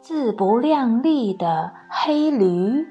[0.00, 2.86] 自不量力的黑驴。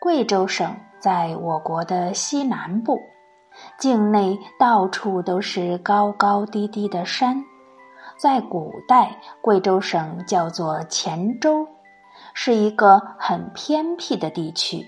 [0.00, 2.98] 贵州省在我国的西南部，
[3.78, 7.44] 境内到处都是高高低低的山。
[8.18, 11.68] 在古代，贵州省叫做黔州，
[12.34, 14.86] 是一个很偏僻的地区。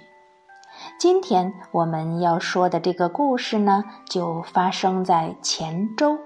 [0.99, 6.19] 今天我们要说的这个故事呢，就发生在黔州。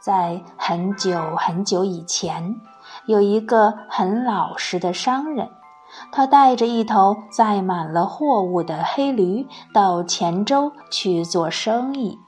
[0.00, 2.56] 在很久很久以前，
[3.06, 5.50] 有一个很老实的商人，
[6.10, 12.18] 他带着一头载满了货物的黑驴到黔州去做生意。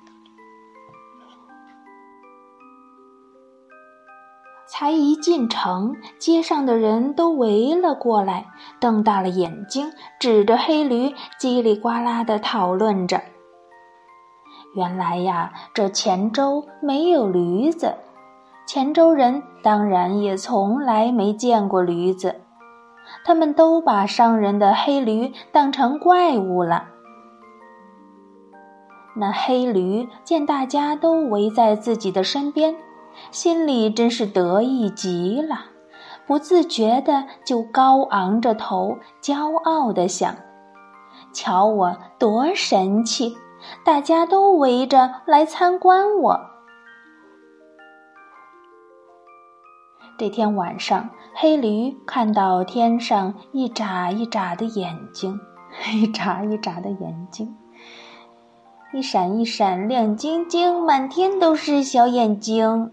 [4.69, 8.47] 才一进城，街上的人都围了过来，
[8.81, 13.23] 瞪大了眼睛，指着黑驴叽里呱啦的讨论着。
[14.75, 17.95] 原来呀，这黔州没有驴子，
[18.67, 22.41] 黔州人当然也从来没见过驴子，
[23.25, 26.87] 他们都把商人的黑驴当成怪物了。
[29.15, 32.75] 那黑驴见大家都围在自己的身边，
[33.31, 35.67] 心里真是得意极了，
[36.27, 40.35] 不自觉的就高昂着头，骄傲的想
[41.35, 43.37] ：“瞧我多神气！”
[43.85, 46.41] 大家都围着来参观我。
[50.19, 55.41] 这天晚上，黑驴看到天上一眨一眨的眼睛，
[55.95, 57.57] 一眨一眨的眼睛，
[58.93, 62.93] 一闪一闪亮晶晶，满天都是小眼睛。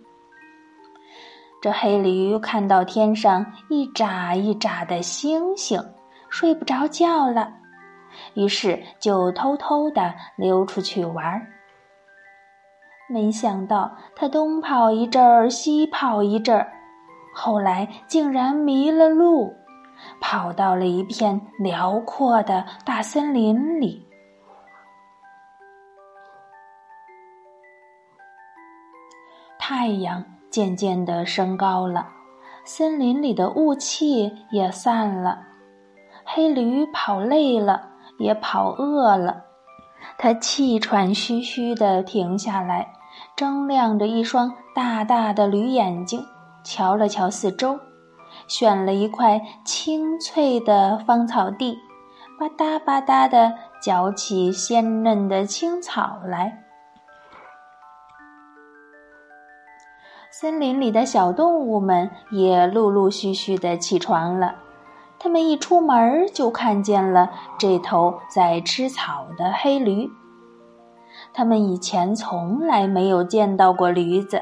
[1.62, 5.84] 这黑驴看到天上一眨一眨的星星，
[6.30, 7.59] 睡不着觉了。
[8.34, 11.48] 于是就偷偷的溜出去玩儿。
[13.08, 16.72] 没想到他东跑一阵儿，西跑一阵儿，
[17.34, 19.56] 后来竟然迷了路，
[20.22, 24.06] 跑到了一片辽阔的大森林里。
[29.58, 32.08] 太阳渐渐的升高了，
[32.64, 35.48] 森林里的雾气也散了，
[36.24, 37.89] 黑驴跑累了。
[38.20, 39.46] 也跑饿了，
[40.18, 42.94] 他气喘吁吁地停下来，
[43.36, 46.24] 睁亮着一双大大的驴眼睛，
[46.64, 47.80] 瞧了瞧四周，
[48.48, 51.78] 选了一块青翠的芳草地，
[52.38, 56.66] 吧嗒吧嗒地嚼起鲜嫩的青草来。
[60.32, 64.56] 森林里的小动物们也陆陆续续地起床了。
[65.20, 70.10] 他们一出门就看见了这头在吃草的黑驴。
[71.34, 74.42] 他们以前从来没有见到过驴子，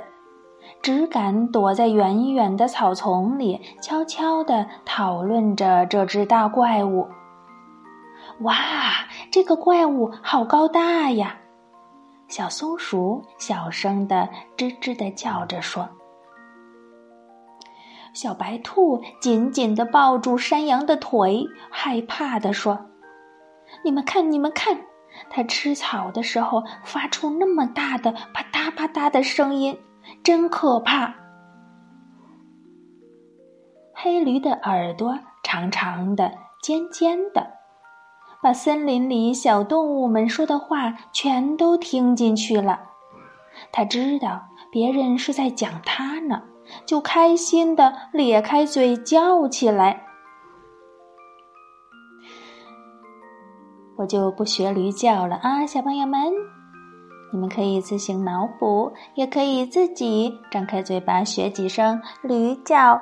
[0.82, 7.08] 只敢躲在远远的草丛里，悄悄地讨论着这只大怪物。
[8.42, 8.56] 哇，
[9.32, 11.36] 这个怪物好高大呀！
[12.28, 15.88] 小松鼠小声的吱吱的叫着说。
[18.18, 22.88] 小白兔紧紧地抱住山羊的腿，害怕地说
[23.86, 24.76] ：“你们看，你们看，
[25.30, 29.80] 它吃草的时候发出那么大的啪嗒啪嗒的声音，
[30.24, 31.14] 真可怕。”
[33.94, 37.52] 黑驴的耳朵长长的、尖尖的，
[38.42, 42.80] 把森林里小动物们说的话全都听进去了。
[43.72, 46.42] 他知道别人是在讲他呢。
[46.86, 50.04] 就开心的咧开嘴叫起来。
[53.98, 56.32] 我就不学驴叫了啊，小朋友们，
[57.34, 63.02] 你们可以自行脑补，也可以自己张开嘴巴学几声驴叫。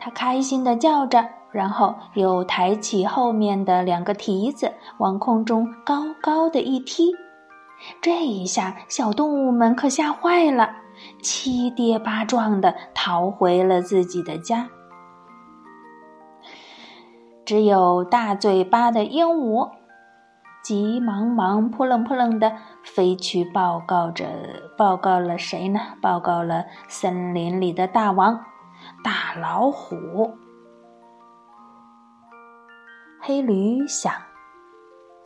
[0.00, 7.12] 他开心的叫着，然后又抬起后面的两个蹄子，往空中高高的一踢。
[8.00, 10.70] 这一下，小动物们可吓坏了，
[11.22, 14.68] 七跌八撞的逃回了自己的家。
[17.44, 19.70] 只有大嘴巴的鹦鹉，
[20.62, 24.26] 急忙忙、扑棱扑棱的飞去报告着，
[24.76, 25.80] 报告了谁呢？
[26.00, 28.44] 报告了森林里的大王——
[29.02, 30.36] 大老虎。
[33.20, 34.12] 黑驴想：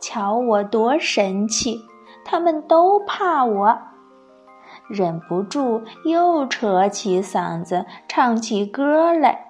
[0.01, 1.79] 瞧我多神气！
[2.25, 3.77] 他们都怕我，
[4.89, 9.45] 忍不住又扯起嗓子唱起歌来。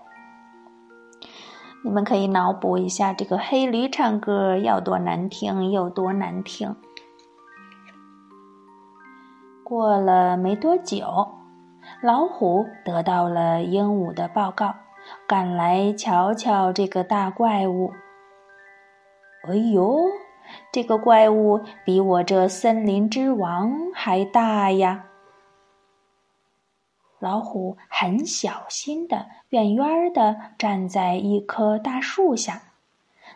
[1.84, 6.76] 你们可以脑补一下，这个黑驴唱歌要多难听，有多难听。
[9.64, 11.06] 过了没多久，
[12.02, 14.74] 老虎得到了鹦鹉的报告，
[15.28, 17.94] 赶来瞧瞧这个大怪物。
[19.48, 20.00] 哎呦，
[20.76, 25.06] 这个怪物比我这森林之王还大呀！
[27.18, 32.62] 老虎很小心的、远远的站在一棵大树下，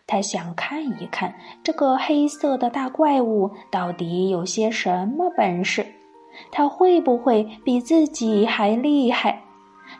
[0.05, 1.33] 他想看一看
[1.63, 5.85] 这个黑色的大怪物到底有些什么本事。
[6.51, 9.43] 他会不会比自己还厉害？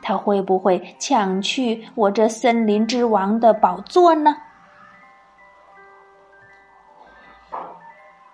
[0.01, 4.35] 他会不会抢去我这森林之王的宝座呢？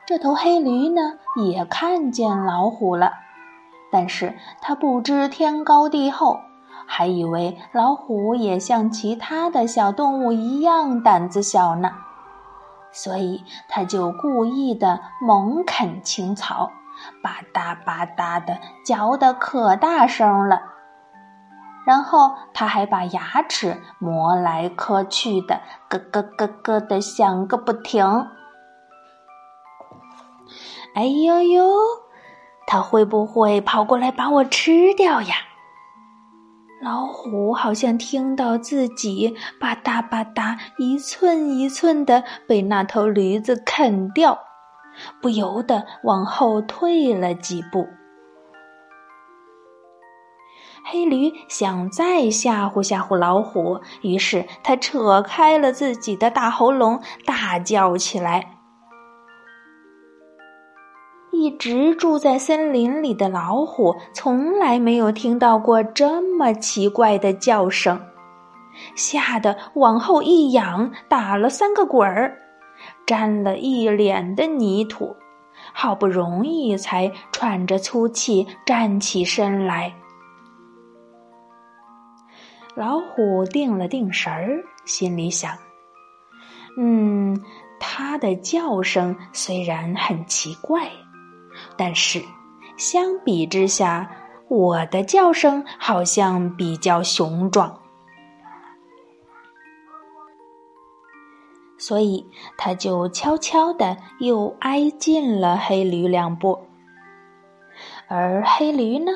[0.07, 1.01] 这头黑驴呢，
[1.35, 3.13] 也看见老虎了，
[3.91, 6.39] 但是他不知天高地厚，
[6.85, 11.91] 还以为老虎也像其他的小动物一样胆子小呢，
[12.91, 16.71] 所以他就故意的猛啃青草。
[17.21, 20.61] 吧嗒吧嗒的嚼得可大声了，
[21.85, 25.59] 然后他还把牙齿磨来磕去的，
[25.89, 28.27] 咯咯咯咯的响个不停。
[30.93, 31.65] 哎呦呦，
[32.67, 35.35] 它会不会跑过来把我吃掉呀？
[36.81, 44.39] 老虎好像听到自己吧嗒吧嗒一寸一寸的被那头驴子啃掉。
[45.21, 47.85] 不由得往后退了几步。
[50.85, 58.54] 黑驴想再吓唬吓唬老虎，于是他扯开了自己的大喉咙，大叫起来。
[61.37, 67.99] 一直住在森林里的老虎从来没有听到过这么奇怪的叫声，
[68.95, 72.37] 吓得往后一仰，打了三个滚儿。
[73.05, 75.15] 沾了一脸的泥土，
[75.73, 79.93] 好不容易才喘着粗气站起身来。
[82.75, 85.53] 老虎定了定神儿，心里想
[86.77, 87.39] ：“嗯，
[87.79, 90.89] 它的叫声虽然很奇怪，
[91.77, 92.23] 但是
[92.77, 94.09] 相比之下，
[94.47, 97.79] 我的叫声好像比较雄壮。”
[101.77, 102.25] 所以，
[102.57, 106.59] 他就悄悄的又挨近了黑驴两步。
[108.07, 109.11] 而黑驴呢，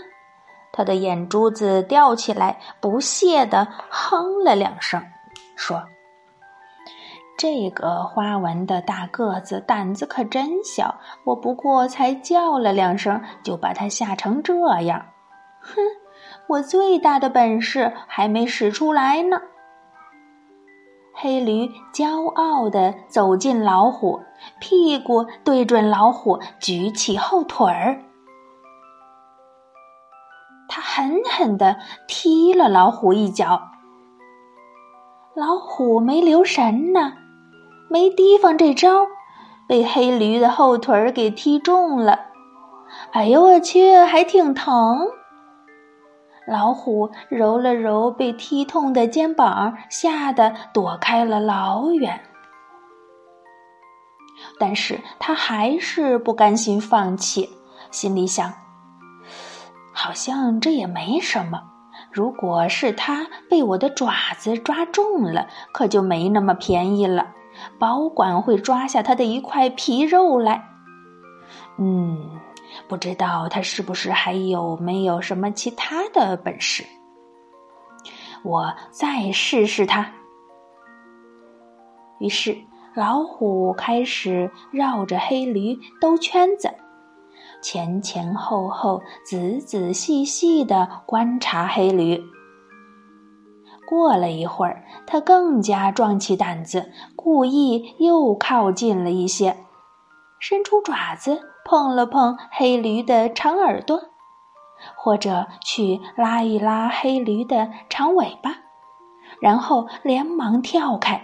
[0.73, 5.01] 他的眼珠子吊起来，不屑的哼了两声，
[5.55, 5.81] 说
[7.39, 15.05] ：“这个花纹的大个子胆子可真小，我不过才叫了两声，就把他吓成这样。
[15.61, 15.75] 哼，
[16.49, 19.41] 我最大的本事还没使出来呢。”
[21.15, 24.19] 黑驴骄傲地走进老虎，
[24.59, 28.01] 屁股对准老虎，举起后腿儿。
[30.67, 33.61] 他狠狠地踢了老虎一脚。
[35.35, 37.13] 老虎没留神呢，
[37.89, 39.07] 没提防这招，
[39.67, 42.19] 被黑驴的后腿儿给踢中了。
[43.11, 45.07] 哎呦我去，还挺疼！
[46.47, 52.21] 老虎揉了揉被踢痛的肩膀，吓得躲开了老远。
[54.59, 57.49] 但是他还是不甘心放弃，
[57.91, 58.53] 心里想：
[59.93, 61.61] 好像这也没什么。
[62.11, 67.27] 如果是他被我的爪子抓中了，可就没那么便宜了，
[67.77, 70.63] 保管会抓下他的一块皮肉来。
[71.77, 72.39] 嗯。
[72.87, 76.85] 不知道他是不是还有没有什么其他的本事？
[78.43, 80.13] 我再试试他。
[82.19, 82.55] 于是
[82.93, 86.71] 老虎开始绕着黑驴兜圈子，
[87.61, 92.21] 前前后后、仔仔细细的观察黑驴。
[93.89, 99.57] 过了一会儿，他更加壮起胆子，故意又靠近了一些，
[100.39, 101.41] 伸出爪子。
[101.65, 104.01] 碰了碰黑驴的长耳朵，
[104.95, 108.55] 或者去拉一拉黑驴的长尾巴，
[109.39, 111.21] 然后连忙跳开。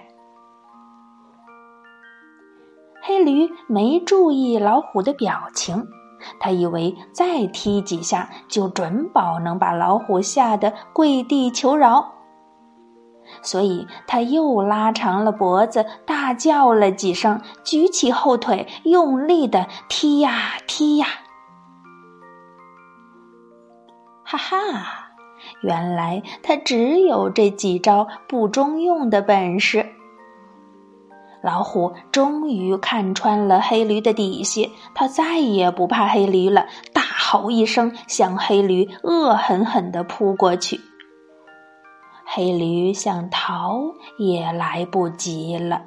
[3.02, 5.84] 黑驴没注意老虎的表情，
[6.40, 12.15] 他以为再踢几下就准保能把老虎吓得跪地求饶。
[13.46, 21.06] 所以他又拉长了脖子，大叫了几声，举起后腿，用力的踢呀踢呀。
[24.24, 24.58] 哈哈，
[25.62, 29.86] 原来他只有这几招不中用的本事。
[31.44, 40.82] 老虎终于看穿了黑驴的底细，他再也不怕黑驴了，大吼一声，向黑驴恶狠狠地扑过去。
[42.26, 43.80] 黑驴想逃
[44.18, 45.82] 也来不及了。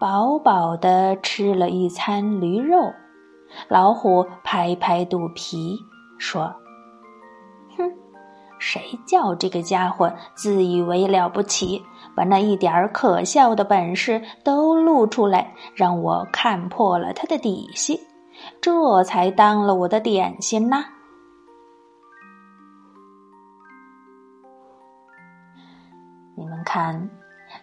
[0.00, 2.92] 饱饱的吃了一餐驴肉，
[3.68, 5.78] 老虎拍拍肚皮
[6.18, 6.52] 说
[7.76, 7.92] ：“哼，
[8.58, 11.82] 谁叫这个家伙自以为了不起，
[12.16, 18.00] 把那一点可笑的本事都露出来，让我看破了他的底细，
[18.60, 20.84] 这才当了我的点心呢。”
[26.64, 27.10] 看，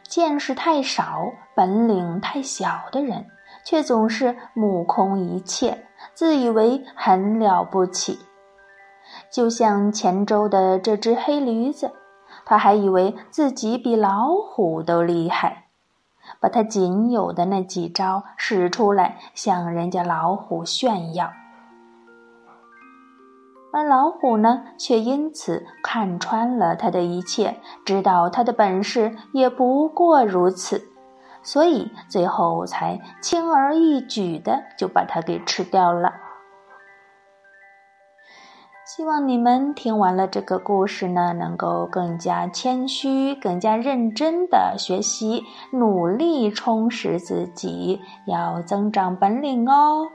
[0.04, 3.26] 见识太少、本领太小的人，
[3.64, 8.20] 却总是目空一切，自以为很了不起。
[9.32, 11.92] 就像前周的这只黑驴子，
[12.46, 15.66] 他还以为自己比老虎都厉害，
[16.40, 21.32] 把他仅有的那几招使出来，向人家老虎炫耀。
[23.72, 30.82] 而老虎呢，却因此看穿了他的一切，知道他的本事也不过如此，
[31.44, 36.12] 所以最后才轻而易举的就把它给吃掉了。
[38.86, 50.08] 希望你们听完了这个故事呢，能够更加谦虚、更加认真的学习，努力充实自己，要增长本领哦。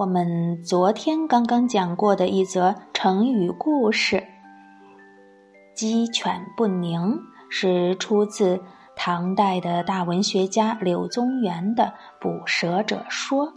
[0.00, 4.26] 我们昨天刚刚讲过的一则成语故事
[5.76, 7.20] “鸡犬不宁”，
[7.52, 8.62] 是出自
[8.96, 11.84] 唐代的大文学家柳宗元的
[12.18, 13.48] 《捕蛇者说》。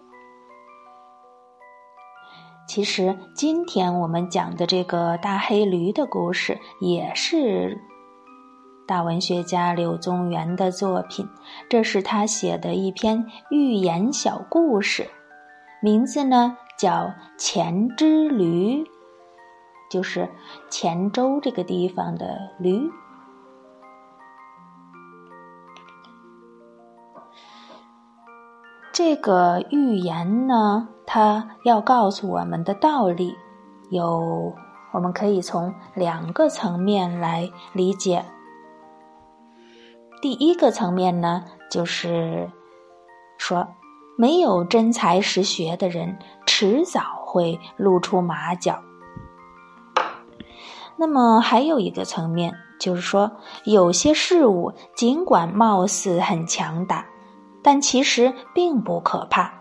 [2.68, 7.80] 其实，今天我们讲的这个大黑驴的故事，也是
[8.86, 11.26] 大文学家柳宗元的作品。
[11.70, 15.10] 这是他写的一篇寓言小故事。
[15.84, 18.86] 名字呢叫黔之驴，
[19.92, 20.30] 就是
[20.70, 22.90] 黔州这个地方的驴。
[28.94, 33.36] 这个寓言呢，它要告诉我们的道理，
[33.90, 34.56] 有
[34.94, 38.24] 我们可以从两个层面来理解。
[40.22, 42.50] 第一个层面呢，就是
[43.38, 43.68] 说。
[44.16, 48.80] 没有真才实学的人，迟早会露出马脚。
[50.96, 53.32] 那么还有一个层面，就是说，
[53.66, 57.06] 有些事物尽管貌似很强大，
[57.64, 59.52] 但其实并不可怕。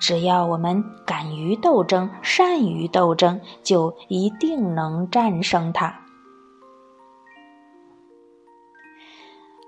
[0.00, 6.05] 只要我们敢于斗争，善于斗争，就一定能战胜它。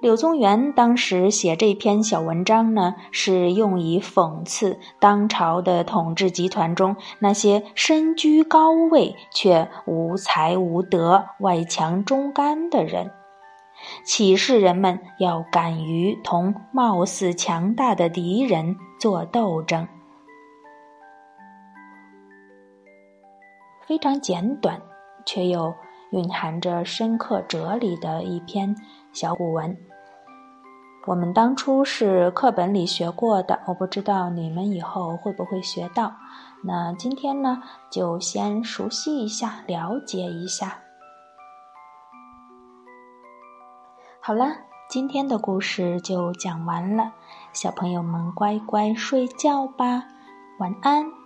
[0.00, 13.10] 柳宗元当时写这篇小文章呢，是用以讽刺当朝的统治集团中那些身居高位却无才无德、外强中干的人，
[14.04, 19.88] 启示人们要敢于同貌似强大的敌人做斗争。
[23.84, 24.80] 非常简短，
[25.26, 25.74] 却又
[26.12, 28.76] 蕴含着深刻哲理的一篇
[29.12, 29.76] 小古文。
[31.08, 36.12] 我们当初是课本里学过的，我不知道你们以后会不会学到。
[36.62, 40.78] 那今天呢，就先熟悉一下，了解一下。
[44.20, 44.54] 好了，
[44.90, 47.10] 今天的故事就讲完了，
[47.54, 50.04] 小朋友们乖乖睡觉吧，
[50.58, 51.17] 晚安。